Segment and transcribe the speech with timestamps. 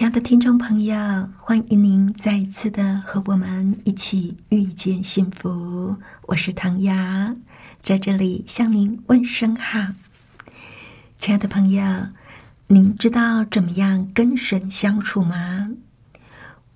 [0.00, 0.96] 亲爱的听众朋友，
[1.36, 5.94] 欢迎您再一次的和我们一起遇见幸福。
[6.22, 7.36] 我是唐雅，
[7.82, 9.88] 在这里向您问声好。
[11.18, 11.84] 亲爱的朋友，
[12.68, 15.68] 您知道怎么样跟神相处吗？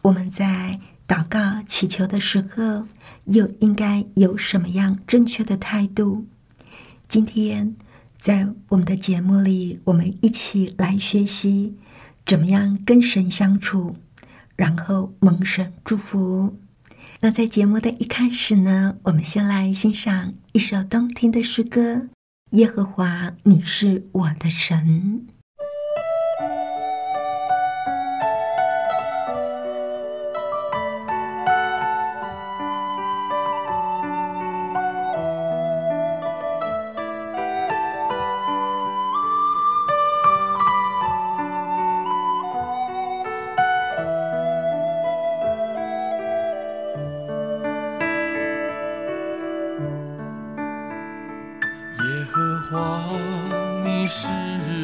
[0.03, 2.87] 我们在祷告祈求的时候，
[3.25, 6.27] 又应该有什么样正确的态度？
[7.09, 7.75] 今天
[8.19, 11.79] 在我们的节目里，我们一起来学习。
[12.27, 13.97] 怎么样跟神相处，
[14.57, 16.57] 然后蒙神祝福？
[17.21, 21.95] 那在节目的一开始呢，我们先来欣赏一首动听的诗歌
[22.53, 25.27] 《耶和华，你是我的神》。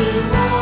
[0.00, 0.59] 是我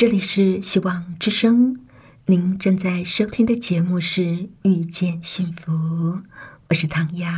[0.00, 1.78] 这里是希望之声，
[2.24, 4.22] 您正在收听的节目是
[4.62, 5.72] 《遇见幸福》，
[6.70, 7.28] 我是唐瑶。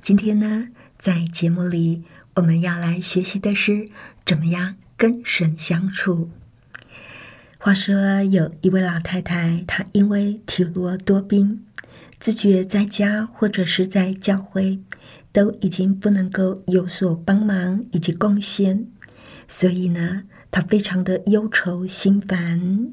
[0.00, 2.02] 今天呢，在节目里
[2.34, 3.88] 我们要来学习的是
[4.26, 6.30] 怎么样跟神相处。
[7.58, 11.64] 话说，有一位老太太，她因为体弱多病，
[12.18, 14.80] 自觉在家或者是在教会
[15.30, 18.88] 都已经不能够有所帮忙以及贡献，
[19.46, 20.24] 所以呢。
[20.52, 22.92] 他非常的忧愁心烦。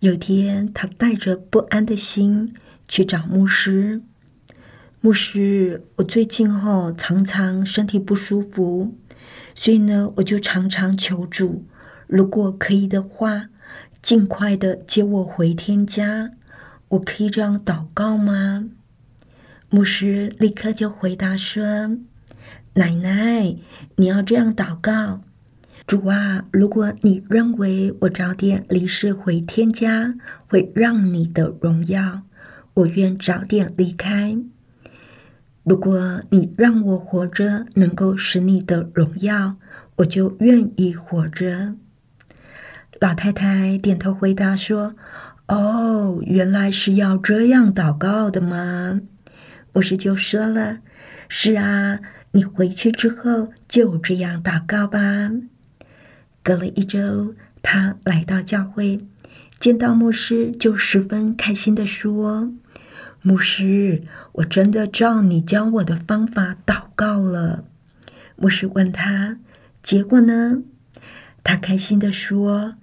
[0.00, 2.54] 有天，他带着不安的心
[2.86, 4.02] 去找牧师。
[5.00, 8.96] 牧师，我最近哈常常身体不舒服，
[9.54, 11.64] 所以呢，我就常常求主，
[12.08, 13.48] 如果可以的话，
[14.02, 16.32] 尽快的接我回天家。
[16.88, 18.68] 我可以这样祷告吗？
[19.70, 21.98] 牧师立刻就回答说
[22.74, 23.54] ：“奶奶，
[23.96, 25.20] 你要这样祷告。”
[25.88, 30.14] 主啊，如果你认为我早点离世回天家
[30.46, 32.24] 会让你的荣耀，
[32.74, 34.36] 我愿早点离开；
[35.64, 39.56] 如果你让我活着能够使你的荣耀，
[39.96, 41.74] 我就愿意活着。
[43.00, 44.94] 老太太点头回答说
[45.48, 49.00] ：“哦，原来是要这样祷告的吗？”
[49.72, 50.80] 牧师就说了
[51.30, 52.00] ：“是啊，
[52.32, 54.98] 你回去之后就这样祷告吧。”
[56.48, 59.06] 隔了一周，他来到教会，
[59.60, 62.54] 见到牧师，就十分开心的说
[63.20, 64.02] ：“牧师，
[64.32, 67.64] 我真的照你教我的方法祷告了。”
[68.36, 69.40] 牧师问他
[69.84, 70.62] ：“结果呢？”
[71.44, 72.76] 他开心的说：“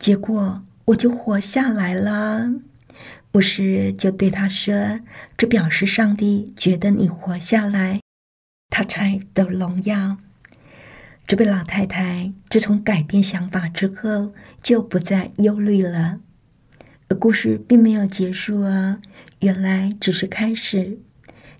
[0.00, 2.50] 结果我就活下来了。”
[3.30, 5.00] 牧师就对他说
[5.36, 8.00] ：“这表示上帝觉得你活下来，
[8.70, 10.16] 他才得荣耀。”
[11.26, 16.20] 这位老太太自从改变想法之后，就不再忧虑了。
[17.08, 19.00] 而故事并没有结束哦，
[19.40, 20.98] 原来只是开始。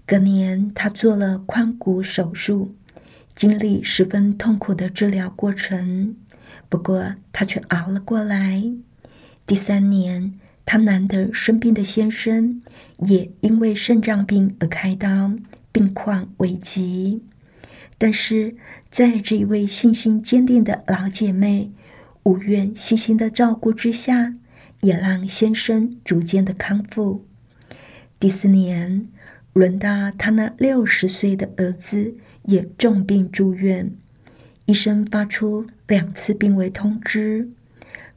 [0.05, 2.75] 隔年，她做了髋骨手术，
[3.35, 6.17] 经历十分痛苦的治疗过程。
[6.69, 8.63] 不过，她却熬了过来。
[9.47, 12.61] 第三年，她难得生病的先生
[12.99, 15.33] 也因为肾脏病而开刀，
[15.71, 17.23] 病况危急。
[17.97, 18.57] 但是
[18.93, 21.73] 在这一位信心坚定的老姐妹
[22.25, 24.35] 无怨细心的照顾之下，
[24.83, 27.27] 也让先生逐渐的康复。
[28.21, 29.09] 第四年，
[29.55, 33.95] 轮到他那六十岁的儿子也重病住院，
[34.67, 37.49] 医生发出两次病危通知。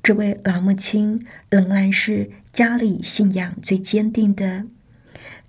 [0.04, 4.66] 这位老母亲仍然是家里信仰最坚定的。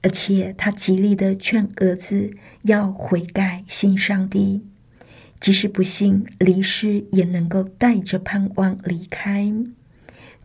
[0.02, 2.30] 而且他极力的劝儿子
[2.62, 4.62] 要悔改信上帝，
[5.46, 9.54] 即使不幸离世，也能够带着盼望离开。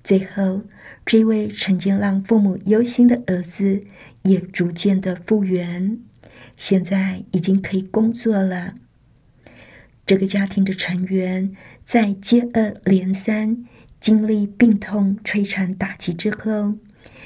[0.03, 0.61] 最后，
[1.03, 3.83] 这位曾经让父母忧心的儿子
[4.21, 5.97] 也逐渐的复原，
[6.55, 8.75] 现在已经可以工作了。
[10.05, 11.51] 这个家庭的成员
[11.83, 13.65] 在接二连三
[13.99, 16.75] 经历病痛摧残打击之后。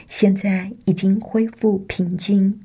[0.08, 2.62] 现在已经恢复平静，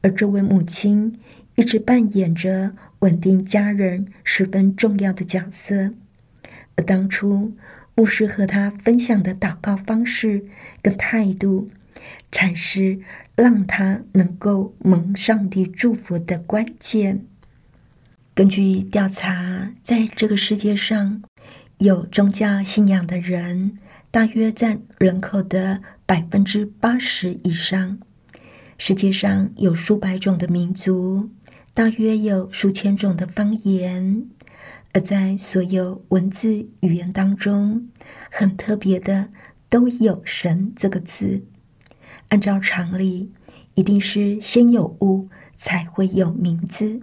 [0.00, 1.16] 而这位母亲
[1.54, 5.92] 一直扮演着稳定家人十分重要的角色。
[6.74, 7.54] 而当初
[7.94, 10.46] 牧师和他分享的祷告方式
[10.82, 11.70] 跟态度，
[12.32, 12.98] 才是
[13.36, 17.24] 让他能够蒙上帝祝福的关键。
[18.34, 21.22] 根据调查，在这个世界上，
[21.78, 23.78] 有宗教信仰的人
[24.10, 25.82] 大约占人口的。
[26.04, 27.98] 百分之八十以上，
[28.76, 31.30] 世界上有数百种的民族，
[31.74, 34.28] 大约有数千种的方言，
[34.92, 37.88] 而在所有文字语言当中，
[38.30, 39.30] 很特别的
[39.70, 41.46] 都有“神”这个字。
[42.28, 43.32] 按照常理，
[43.74, 47.00] 一定是先有物才会有名字，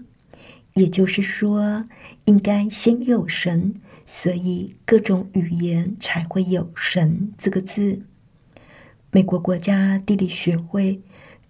[0.76, 1.88] 也就是说，
[2.26, 3.74] 应该先有神，
[4.06, 8.04] 所以各种语言才会有“神”这个字。
[9.12, 11.02] 美国国家地理学会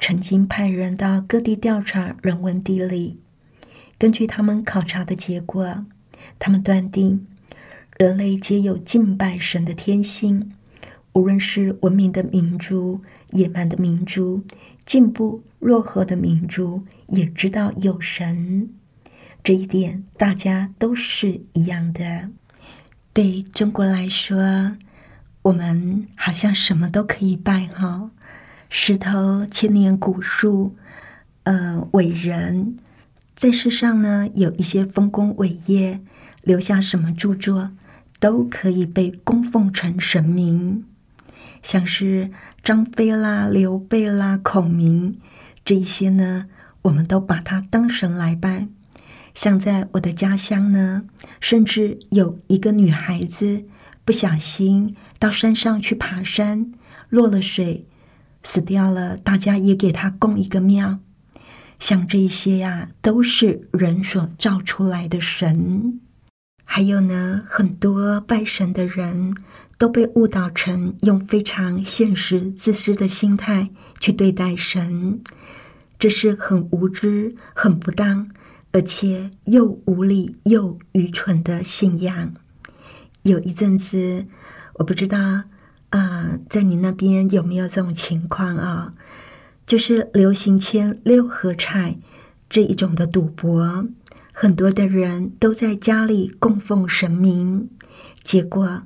[0.01, 3.19] 曾经派人到各地调查人文地理，
[3.97, 5.85] 根据他们考察的结果，
[6.39, 7.27] 他们断定
[7.97, 10.53] 人类皆有敬拜神的天性。
[11.13, 13.01] 无论是文明的民族、
[13.31, 14.43] 野蛮的民族、
[14.85, 18.69] 进步落后的民族，也知道有神。
[19.43, 22.29] 这一点大家都是一样的。
[23.13, 24.77] 对中国来说。
[25.43, 28.11] 我们好像什么都可以拜哈，
[28.69, 30.75] 石头、千年古树、
[31.43, 32.77] 呃伟人，
[33.35, 36.01] 在世上呢有一些丰功伟业，
[36.43, 37.71] 留下什么著作，
[38.19, 40.85] 都可以被供奉成神明，
[41.63, 42.29] 像是
[42.63, 45.19] 张飞啦、刘备啦、孔明
[45.65, 46.45] 这一些呢，
[46.83, 48.67] 我们都把他当神来拜。
[49.33, 51.05] 像在我的家乡呢，
[51.39, 53.63] 甚至有一个女孩子
[54.05, 56.71] 不小心到山上去爬山，
[57.09, 57.87] 落了水，
[58.43, 59.17] 死掉了。
[59.17, 60.99] 大家也给他供一个庙。
[61.79, 66.01] 像这些呀，都是人所造出来的神。
[66.65, 69.33] 还有呢，很多拜神的人
[69.77, 75.21] 都被误导成用非常现实、自私的心态去对待神，
[75.97, 78.29] 这是很无知、很不当。
[78.71, 82.35] 而且又无理又愚蠢的信仰。
[83.23, 84.27] 有一阵子，
[84.75, 85.45] 我不知道
[85.89, 88.93] 啊，在你那边有没有这种情况啊？
[89.65, 91.97] 就是流行签六合彩
[92.49, 93.87] 这一种的赌博，
[94.33, 97.69] 很多的人都在家里供奉神明，
[98.23, 98.83] 结果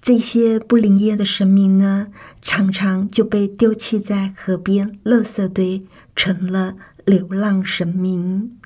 [0.00, 2.08] 这些不灵验的神明呢，
[2.40, 5.84] 常常就被丢弃在河边垃圾堆，
[6.16, 8.56] 成了流浪神明。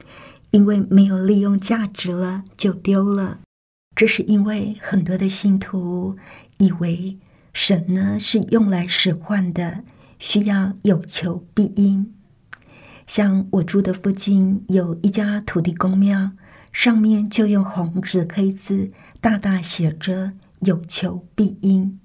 [0.50, 3.40] 因为没有利用价值了，就丢了。
[3.96, 6.16] 这是因为很多的信徒
[6.58, 7.18] 以为
[7.54, 9.84] 神呢是用来使唤的，
[10.18, 12.12] 需要有求必应。
[13.06, 16.32] 像我住的附近有一家土地公庙，
[16.72, 22.00] 上面就用红纸黑字大大写着“有求必应”。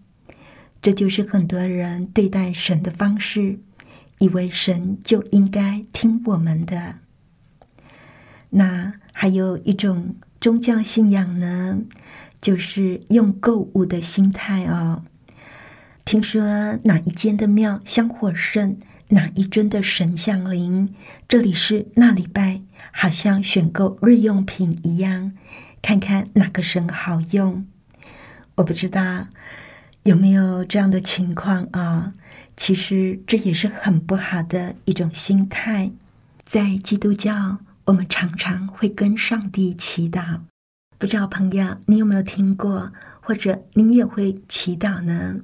[0.82, 3.60] 这就是很多人对待神的方式，
[4.20, 7.00] 以为神就应该听我们的。
[8.52, 11.80] 那还有一种宗教信仰呢，
[12.40, 15.04] 就是用购物的心态哦。
[16.10, 16.42] 听说
[16.86, 20.92] 哪一间的庙香火盛，哪一尊的神像灵，
[21.28, 25.34] 这里是那里拜，好像选购日用品一样，
[25.84, 27.64] 看看哪个神好用。
[28.56, 29.28] 我不知道
[30.02, 32.14] 有没有这样的情况啊？
[32.58, 35.92] 其实这也是很不好的一种心态，
[36.44, 37.60] 在基督教。
[37.86, 40.40] 我们常常会跟上帝祈祷，
[40.98, 45.42] 不知道朋友你有没有听过，或者你也会祈祷呢？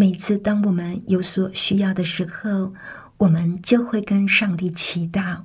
[0.00, 2.72] 每次当我们有所需要的时候，
[3.18, 5.42] 我们就会跟上帝祈祷。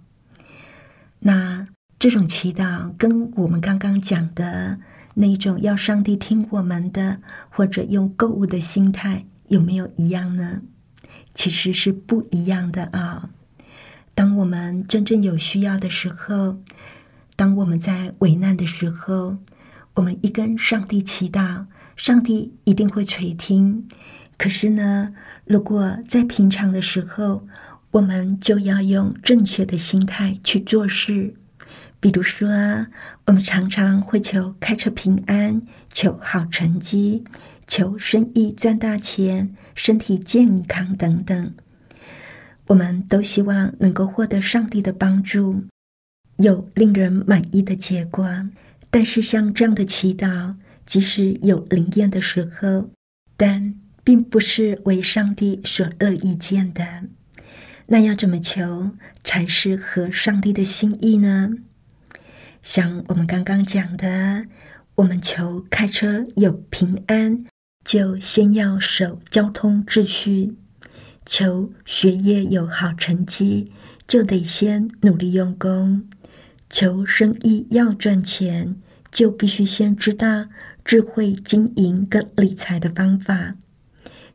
[1.20, 1.68] 那
[2.00, 4.80] 这种祈祷跟我们刚刚讲的
[5.16, 7.20] 那种要上帝听我们的，
[7.50, 10.62] 或者用购物的心态，有没有一样呢？
[11.34, 13.32] 其实是不一样的啊。
[14.14, 16.62] 当我们真正有需要的时候，
[17.36, 19.36] 当我们在危难的时候，
[19.96, 21.66] 我们一跟上帝祈祷，
[21.98, 23.86] 上帝一定会垂听。
[24.38, 25.14] 可是呢，
[25.46, 27.48] 如果在平常的时候，
[27.92, 31.34] 我们就要用正确的心态去做事。
[32.02, 32.88] 比如说啊，
[33.26, 37.24] 我们常常会求开车平安，求好成绩，
[37.66, 41.54] 求生意赚大钱，身体健康等等。
[42.68, 45.64] 我们都希望能够获得上帝的帮助，
[46.38, 48.28] 有令人满意的结果。
[48.92, 52.90] 但是，像这样的祈祷，即使有灵验的时候，
[53.38, 53.74] 但
[54.06, 57.04] 并不是为上帝所乐意见的。
[57.88, 58.92] 那要怎么求
[59.24, 61.50] 才是合上帝的心意呢？
[62.64, 64.46] 像我们刚刚讲的，
[64.96, 67.46] 我们求开车有平安，
[67.84, 70.56] 就先要守交通秩序。
[71.26, 73.72] 求学业有好成绩，
[74.08, 76.02] 就得先努力用功；
[76.70, 78.76] 求生意要赚钱，
[79.12, 80.46] 就必须先知道
[80.84, 83.56] 智慧经营跟理财的方法；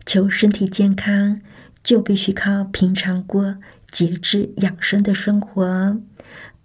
[0.04, 1.40] 求身体健康，
[1.82, 3.58] 就必须靠平常过
[3.90, 6.00] 节制养生的生活，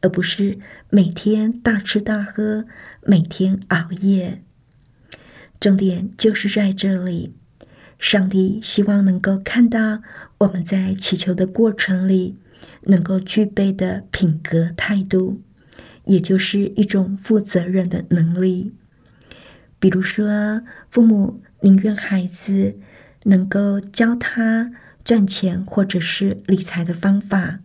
[0.02, 0.58] 而不是
[0.90, 2.66] 每天大吃大喝，
[3.02, 4.42] 每天熬夜。
[5.60, 7.34] 重点就是在这里。
[7.98, 10.02] 上帝希望能够看到
[10.40, 12.38] 我们在祈求的过程里
[12.84, 15.42] 能够具备的品格态度，
[16.04, 18.74] 也就是一种负责任的能力。
[19.80, 22.78] 比如说，父母宁愿孩子
[23.26, 24.72] 能够教他
[25.04, 27.60] 赚钱或者是理财的方法，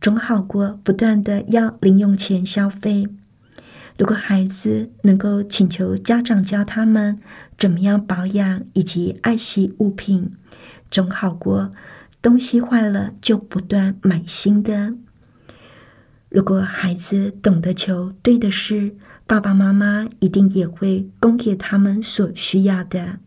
[0.00, 3.06] 总好过不断的要零用钱消费。
[3.96, 7.20] 如果孩子能够请求家长教他们
[7.58, 10.30] 怎么样保养以及爱惜物品，
[10.90, 11.70] 总好过
[12.22, 14.94] 东西坏了就不断买新的。
[16.30, 23.18] 如果孩子懂得求对的事，爸爸妈妈一定也会供给他们所需要的。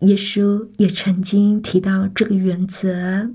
[0.00, 3.30] 耶稣也曾经提到这个原则，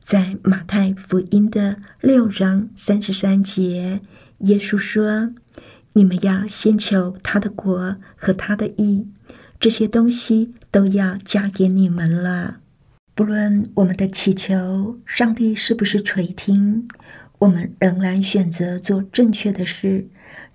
[0.00, 4.00] 在马太福音的六章三十三节。
[4.38, 5.32] 耶稣说
[5.94, 9.08] ：“你们要先求他的国和他的义，
[9.58, 12.60] 这些东西都要加给你们了。
[13.16, 16.86] 不论我们的祈求，上帝是不是垂听，
[17.40, 20.06] 我们仍然选择做正确的事，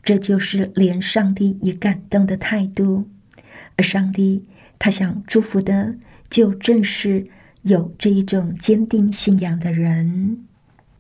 [0.02, 3.10] 这就是连上帝也感动的态度。
[3.76, 4.46] 而上帝
[4.84, 5.96] 他想祝福的，
[6.28, 7.28] 就正是
[7.62, 10.44] 有这一种坚定信仰的人。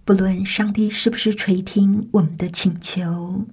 [0.05, 3.47] 不论上帝是不是垂听我们的请求。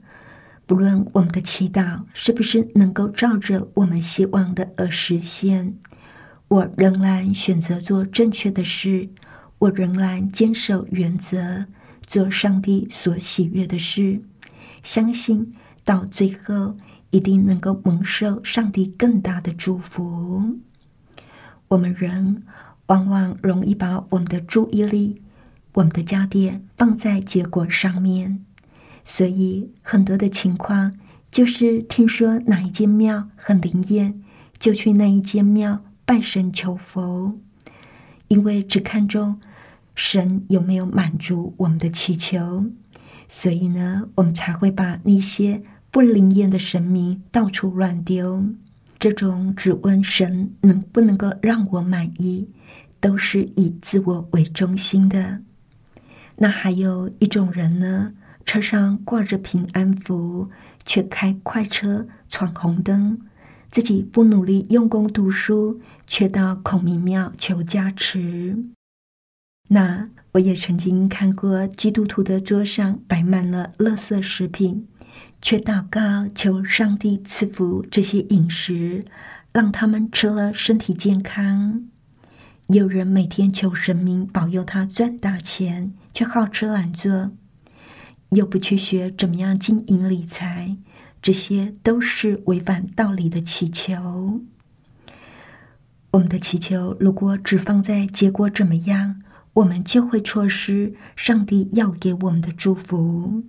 [0.66, 5.74] 不论我们的祈祷是不是能够照着我们希望的而实现，
[6.48, 9.08] 我仍然选择做正确的事，
[9.56, 11.64] 我仍然坚守原则，
[12.06, 14.20] 做上帝所喜悦的事，
[14.82, 15.54] 相信
[15.86, 16.76] 到最后
[17.10, 20.58] 一定能够蒙受上帝更大的祝福。
[21.68, 22.42] 我们人
[22.86, 25.22] 往往容易把我们的注意力、
[25.74, 28.44] 我们的焦点放在结果上面。
[29.04, 30.98] 所以很多的情况
[31.30, 34.22] 就是听说哪一间庙很灵验，
[34.58, 37.38] 就去那一间庙拜神求佛，
[38.28, 39.40] 因为只看重
[39.94, 42.66] 神有没有满足我们的祈求，
[43.26, 48.44] 所以呢，我们才会把那些不灵验的神明到处乱丢。
[48.98, 52.48] 这种只问神能不能够让我满意，
[53.00, 55.42] 都是以自我为中心的。
[56.36, 58.14] 那还有一种人呢？
[58.44, 60.48] 车上挂着平安符，
[60.86, 63.18] 却开快车闯红灯；
[63.70, 68.64] 自己不努力用功读书，却到孔明庙求加持。
[69.68, 74.87] 那我也曾经看过基督徒的桌上摆满了垃圾食品，
[75.40, 79.04] 却祷告求上帝赐福这些饮食，
[79.52, 81.84] 让他们吃了身体健康。
[82.68, 87.32] 有人每天求神明保佑他赚大钱，却好吃懒做。
[88.30, 90.76] 又不去学怎么样经营理财，
[91.22, 94.42] 这些都是违反道理的祈求。
[96.10, 99.22] 我们的祈求如果只放在结果怎么样，
[99.54, 103.44] 我们就会错失上帝要给我们的祝福。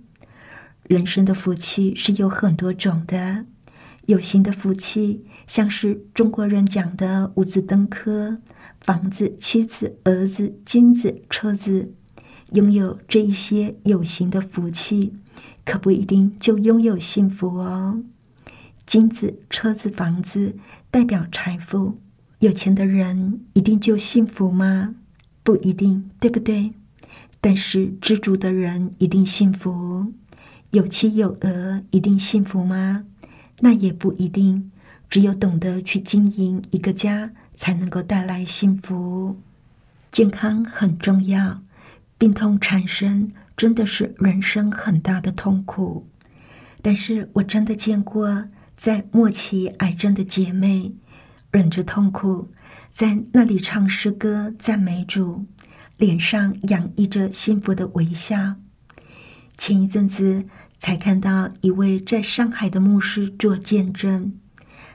[0.90, 3.46] 人生的福气是有很多种的，
[4.06, 8.40] 有形的福气，像是中国人讲的五子登科、
[8.80, 11.94] 房子、妻子、儿子、金子、车子。
[12.54, 15.14] 拥有这一些有形的福气，
[15.64, 18.02] 可不一定就拥有幸福哦。
[18.84, 20.56] 金子、车子、房子
[20.90, 22.00] 代表财富，
[22.40, 24.96] 有钱的人一定就幸福吗？
[25.44, 26.72] 不一定，对不对？
[27.40, 30.12] 但是知足的人一定幸福，
[30.70, 33.04] 有妻有儿一定幸福吗？
[33.60, 34.70] 那也不一定。
[35.08, 39.36] 只有懂得去经营一个家，才能够带来幸福。
[40.12, 41.62] 健康很重要。
[42.16, 46.06] 病痛产生真的是人生很大的痛苦，
[46.80, 50.94] 但是我真的见过在末期癌症的姐妹
[51.50, 52.48] 忍着痛苦，
[52.88, 55.44] 在那里唱诗歌赞美主，
[55.96, 58.54] 脸上洋溢着幸福的微笑。
[59.60, 60.46] 前一阵子
[60.78, 64.32] 才看到一位在上海的牧师做见证，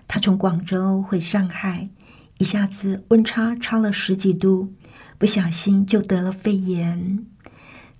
[0.07, 1.87] 他从广州回上海，
[2.39, 4.73] 一下子温差超了十几度。
[5.19, 7.23] 不小心就得了肺炎，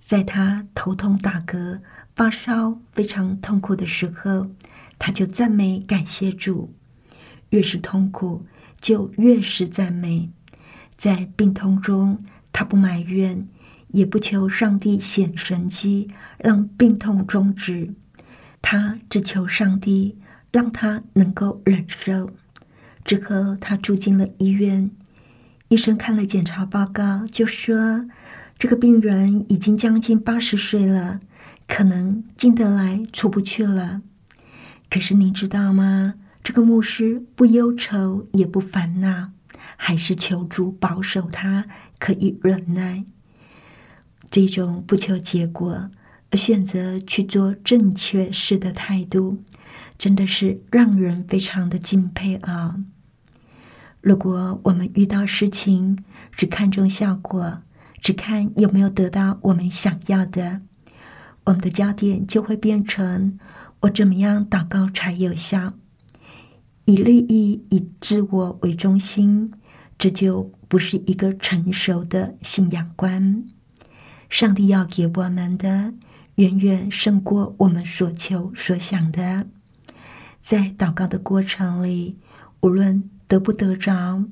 [0.00, 1.78] 在他头痛、打嗝、
[2.16, 4.50] 发烧、非常痛苦的时候，
[4.98, 6.74] 他就赞美感谢主。
[7.50, 8.44] 越是痛苦，
[8.80, 10.32] 就越是赞美。
[10.98, 13.46] 在病痛中，他不埋怨，
[13.88, 17.94] 也不求上帝显神迹让病痛终止，
[18.60, 20.18] 他只求上帝
[20.50, 22.30] 让他能够忍受。
[23.04, 24.90] 之后，他住进了医院。
[25.68, 28.06] 医生看了检查报告，就说
[28.58, 31.20] 这个病人已经将近八十岁了，
[31.66, 34.02] 可能进得来出不去了。
[34.88, 36.14] 可是你知道吗？
[36.42, 39.32] 这个牧师不忧愁也不烦恼，
[39.76, 41.66] 还是求主保守他，
[41.98, 43.04] 可以忍耐。
[44.30, 45.90] 这种不求结果
[46.30, 49.42] 而选择去做正确事的态度，
[49.96, 52.76] 真的是让人非常的敬佩啊！
[54.00, 57.62] 如果我们遇到事情只看重效果，
[58.00, 60.62] 只看有没有得到我们想要的，
[61.44, 63.38] 我们的焦点就会变成
[63.80, 65.74] 我怎么样祷告才有效，
[66.84, 69.52] 以利益、以自我为中心，
[69.98, 73.44] 这就不是一个成熟的信仰观。
[74.28, 75.94] 上帝要给我们的，
[76.36, 79.46] 远远胜过我们所求所想的。
[80.40, 82.16] 在祷告的过程里，
[82.60, 84.24] 无论得不得着，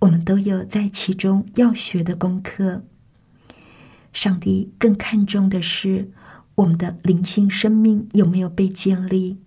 [0.00, 2.84] 我们都有在其中要学的功课。
[4.12, 6.10] 上帝更看重的是
[6.56, 9.38] 我们的灵性生命有没有被建立，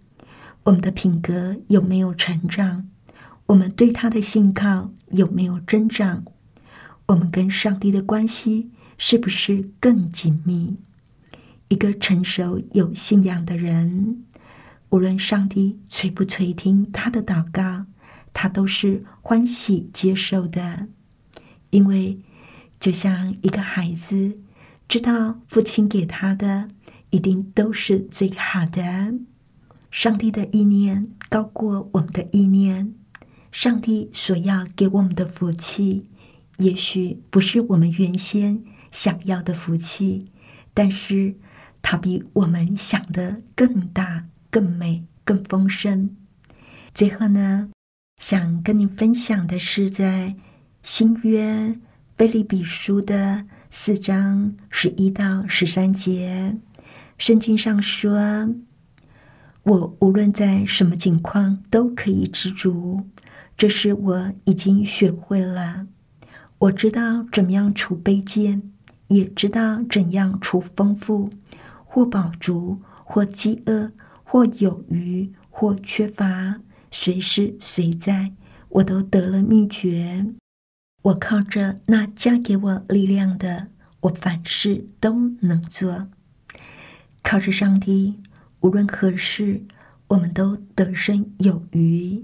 [0.64, 2.88] 我们的品格有没有成长？
[3.48, 6.24] 我们对他的信靠有没有增长？
[7.08, 8.70] 我们跟上帝的关系
[9.04, 10.78] 是不是更紧密？
[11.70, 14.24] 一个成熟有信仰的人，
[14.90, 17.88] 无论上帝垂不垂听他的祷告，
[18.32, 20.88] 他都是欢喜接受的，
[21.72, 22.20] 因为
[22.80, 24.38] 就像一个孩子
[24.88, 26.70] 知道父亲给他的
[27.10, 29.16] 一定都是最好的。
[29.90, 32.94] 上帝的意念高过我们的意念，
[33.52, 36.06] 上帝所要给我们的福气。
[36.58, 40.32] 也许不是我们原先想要的福气，
[40.74, 41.36] 但是
[41.82, 46.16] 它比我们想的更大、更美、更丰盛。
[46.94, 47.70] 最后呢，
[48.22, 50.36] 想跟你分享的是，在
[50.84, 51.80] 新约
[52.16, 56.58] 菲利比书的四章十一到十三节，
[57.18, 58.54] 圣经上说
[59.64, 63.06] ：“我无论在什么境况都可以知足，
[63.58, 65.88] 这是我已经学会了。”
[66.60, 68.72] 我知道怎么样储卑贱，
[69.12, 71.30] 也知道怎样除丰富，
[71.84, 73.92] 或饱足，或饥饿，
[74.24, 78.32] 或有余，或缺乏，随时随在，
[78.70, 80.26] 我都得了秘诀。
[81.02, 83.68] 我靠着那加给我力量的，
[84.00, 86.08] 我凡事都能做。
[87.22, 88.20] 靠着上帝，
[88.62, 89.64] 无论何事，
[90.08, 92.24] 我们都得胜有余。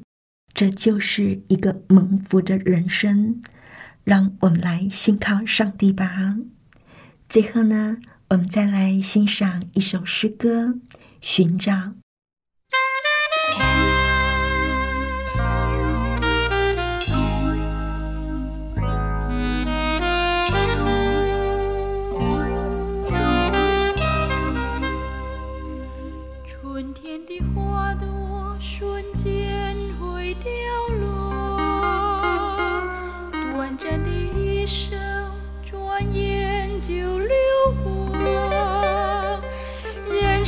[0.53, 3.41] 这就是一个蒙福的人生。
[4.03, 6.37] 让我们来信靠上帝吧。
[7.29, 7.97] 最后呢，
[8.29, 10.67] 我们再来欣赏一首诗歌
[11.19, 11.73] 《寻找》。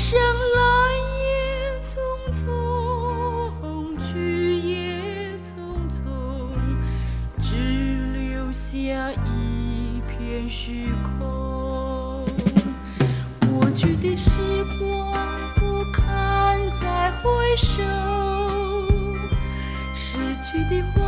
[0.09, 0.57] 生来
[1.21, 1.93] 也匆
[2.33, 2.43] 匆，
[3.99, 5.47] 去也匆
[5.87, 6.01] 匆，
[7.39, 7.53] 只
[8.11, 8.71] 留下
[9.11, 12.25] 一片虚空。
[13.51, 14.39] 过去的时
[14.79, 15.13] 光
[15.57, 17.83] 不堪再回首。
[19.93, 20.98] 失去的。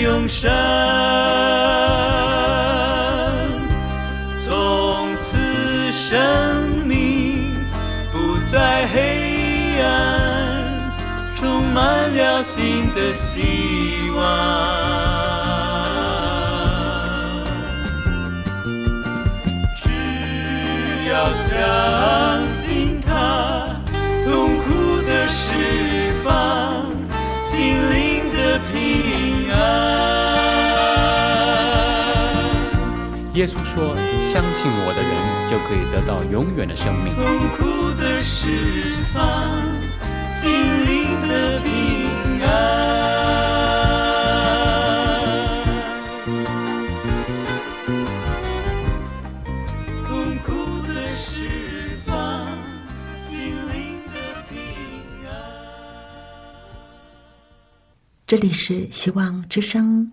[0.00, 0.50] 永生。
[4.42, 6.18] 从此生
[6.86, 7.54] 命
[8.10, 9.90] 不再黑暗，
[11.36, 14.20] 充满了新的希望。
[19.76, 19.88] 只
[21.08, 21.58] 要相
[33.40, 33.96] 耶稣说
[34.30, 35.10] ：“相信我的人
[35.50, 37.14] 就可以得到永远的生命。
[37.14, 37.24] 痛
[37.56, 39.24] 苦的释放，
[40.28, 40.52] 心
[40.84, 41.70] 灵的平
[42.44, 42.46] 安。
[50.06, 50.52] 痛苦
[50.86, 52.46] 的释放，
[53.16, 54.52] 心灵的平
[55.26, 55.32] 安。
[58.26, 60.12] 这里是希望之声，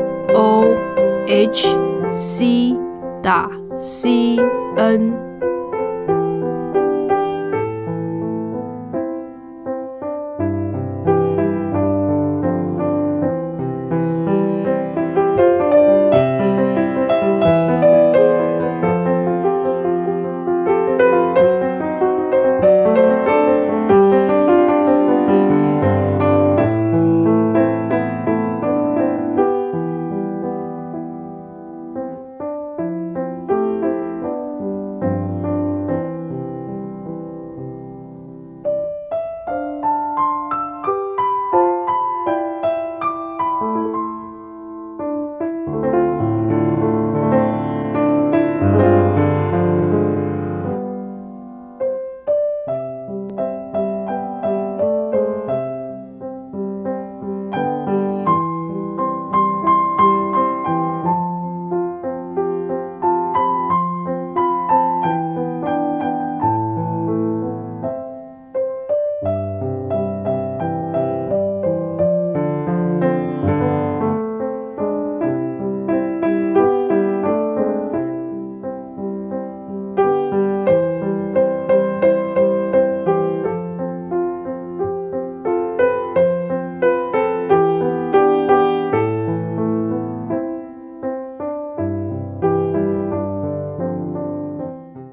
[0.33, 0.65] o
[1.27, 1.77] h
[2.15, 2.75] c
[3.21, 4.37] 打 c
[4.77, 5.30] n。